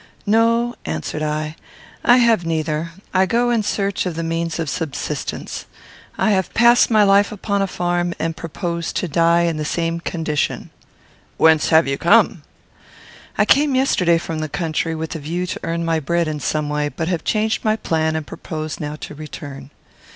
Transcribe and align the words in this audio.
"No," 0.25 0.73
answered 0.83 1.21
I, 1.21 1.55
"I 2.03 2.17
have 2.17 2.43
neither. 2.43 2.89
I 3.13 3.27
go 3.27 3.51
in 3.51 3.61
search 3.61 4.07
of 4.07 4.15
the 4.15 4.23
means 4.23 4.57
of 4.57 4.67
subsistence. 4.67 5.67
I 6.17 6.31
have 6.31 6.55
passed 6.55 6.89
my 6.89 7.03
life 7.03 7.31
upon 7.31 7.61
a 7.61 7.67
farm, 7.67 8.15
and 8.17 8.35
propose 8.35 8.91
to 8.93 9.07
die 9.07 9.41
in 9.43 9.57
the 9.57 9.63
same 9.63 9.99
condition." 9.99 10.71
"Whence 11.37 11.69
have 11.69 11.87
you 11.87 11.99
come?" 11.99 12.41
"I 13.37 13.45
came 13.45 13.75
yesterday 13.75 14.17
from 14.17 14.39
the 14.39 14.49
country, 14.49 14.95
with 14.95 15.13
a 15.15 15.19
view 15.19 15.45
to 15.45 15.59
earn 15.61 15.85
my 15.85 15.99
bread 15.99 16.27
in 16.27 16.39
some 16.39 16.67
way, 16.67 16.89
but 16.89 17.07
have 17.07 17.23
changed 17.23 17.63
my 17.63 17.75
plan 17.75 18.15
and 18.15 18.25
propose 18.25 18.79
now 18.79 18.95
to 19.01 19.13
return." 19.13 19.69